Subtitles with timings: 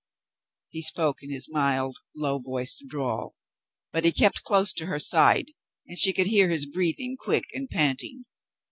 [0.69, 3.35] He spoke in his mild, low voiced drawl,
[3.91, 5.51] but he kept close to her side,
[5.85, 8.25] and she could hear his breathing, quick and panting.